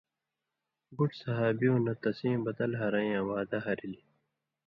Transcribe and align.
بُٹ 0.95 1.09
اصحابوں 1.17 1.79
نہ 1.85 1.93
تسیں 2.01 2.37
بدل 2.45 2.71
ہرَیں 2.81 3.09
یاں 3.13 3.23
وعدہ 3.29 3.57
ہَرِلیۡ؛ 3.65 4.03